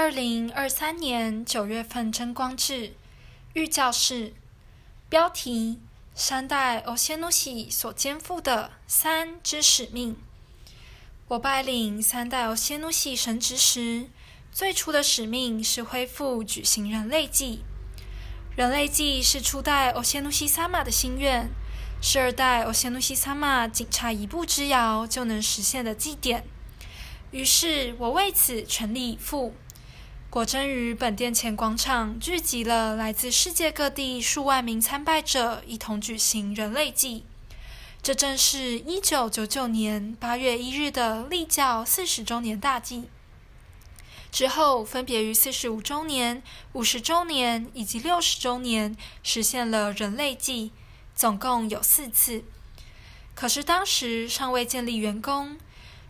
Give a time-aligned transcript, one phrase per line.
[0.00, 2.94] 二零二三年九月份真光志，
[3.52, 4.32] 御教室
[5.10, 5.78] 标题：
[6.14, 10.16] 三代欧仙奴系所肩负的三之使命。
[11.28, 14.08] 我拜领三代欧仙奴系神职时，
[14.50, 17.62] 最初的使命是恢复举行人类祭。
[18.56, 21.50] 人类祭是初代欧仙奴系萨玛的心愿，
[22.00, 26.46] 是二代欧仙奴系萨玛仅差一步之遥就能实现的祭典。
[27.32, 29.54] 于是我为此全力以赴。
[30.30, 37.24] 果真于本殿前广场聚集了来自世界各地数万名参拜者，一同举行人类祭。
[38.00, 43.08] 这正是一九九九年八月一日的立教四十周年大祭。
[44.30, 46.44] 之后，分别于四十五周年、
[46.74, 50.70] 五十周年以及六十周年实现了人类祭，
[51.16, 52.44] 总共有四次。
[53.34, 55.58] 可是当时尚未建立员工。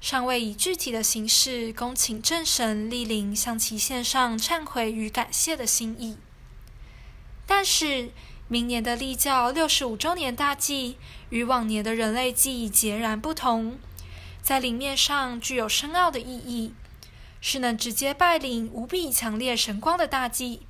[0.00, 6.16] 尚未以具体的形式恭请正神莅临，向其献上忏悔与感谢的心意。
[7.46, 8.10] 但是，
[8.48, 10.96] 明年的立教六十五周年大祭
[11.28, 13.78] 与往年的人类祭截然不同，
[14.42, 16.72] 在灵面上具有深奥的意义，
[17.42, 20.62] 是能直接拜领无比强烈神光的大祭。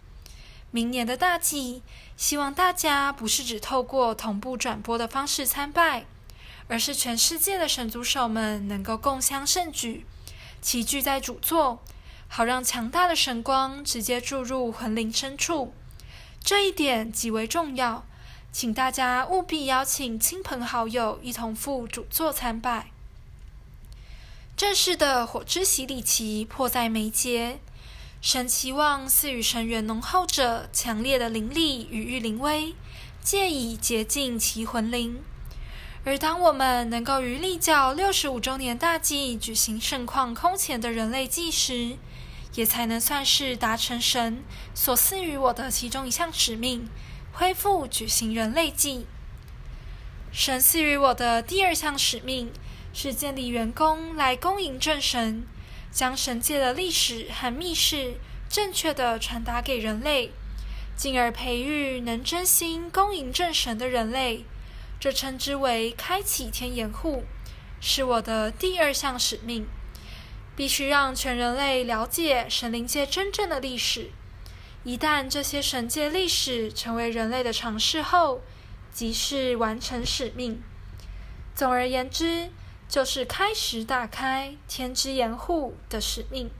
[0.73, 1.83] 明年的大祭，
[2.17, 6.07] 希望大家不是只透过同步转播的方式参拜。
[6.71, 10.07] 而是全世界的神族手们能够共襄盛举，
[10.63, 11.83] 齐聚在主座，
[12.29, 15.75] 好让强大的神光直接注入魂灵深处。
[16.45, 18.07] 这一点极为重要，
[18.53, 22.93] 请大家务必邀请亲朋好友一同赴主座参拜。
[24.57, 27.59] 正式的火之洗礼期迫在眉睫，
[28.23, 32.77] 神期望赐予神缘浓厚者强烈的灵力与御灵威，
[33.21, 35.21] 借以洁净其魂灵。
[36.03, 41.99] 而当我们能够于立教六十五周年大祭举行盛况空前的人类祭时，
[42.55, 44.43] 也才能算是达成神
[44.75, 46.89] 所赐予我的其中一项使命，
[47.33, 49.07] 恢复举行人类祭。
[50.33, 52.51] 神赐予我的第二项使命
[52.95, 55.47] 是建立员工来恭迎正神，
[55.93, 58.15] 将神界的历史和密事
[58.49, 60.33] 正确地传达给人类，
[60.97, 64.47] 进而培育能真心恭迎正神的人类。
[65.01, 67.25] 这称之为开启天眼户，
[67.81, 69.67] 是我的第二项使命。
[70.57, 74.11] 必须让全人类了解神灵界真正的历史。
[74.85, 78.43] 一旦这些神界历史成为人类的常识后，
[78.93, 80.63] 即是完成使命。
[81.55, 82.51] 总而言之，
[82.91, 86.51] 就是开始打开天之眼户的使命。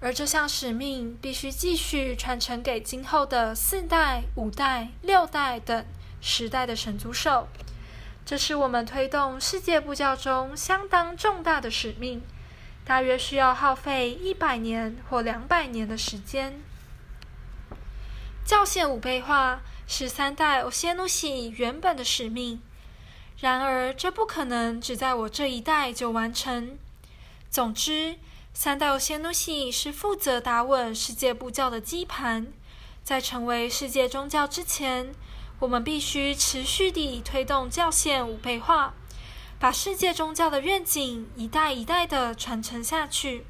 [0.00, 5.86] 而这项使命必须继续传承给今后的四代、五代、六代等。
[6.22, 7.48] 时代的神组手，
[8.24, 12.22] 这是我们推动世界布教中相当重大的使命，
[12.84, 16.62] 大约需要耗费一百年或两百年的时间。
[18.44, 22.62] 教线五倍化是三代欧谢努西原本的使命，
[23.40, 26.78] 然而这不可能只在我这一代就完成。
[27.50, 28.16] 总之，
[28.54, 32.46] 三代欧谢努西是负责打稳世界布教的基盘，
[33.02, 35.12] 在成为世界宗教之前。
[35.62, 38.94] 我们必须持续地推动教线五倍化，
[39.60, 43.46] 把世界宗教的愿景一代一代地传承下去。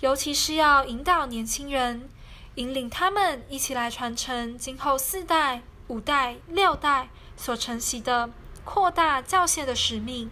[0.00, 2.08] 尤其是要引导年轻人，
[2.56, 8.30] 引领他们一起来传承今后四代、五代、六代所承袭的
[8.64, 10.28] 扩大教线的使命，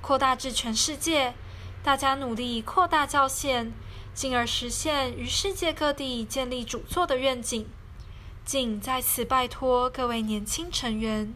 [0.00, 1.34] 扩大至全世界。
[1.82, 3.74] 大家努力扩大教线，
[4.14, 7.68] 进而实现于世界各地建立主座的愿景。
[8.48, 11.34] 谨在此拜托各位年轻成员。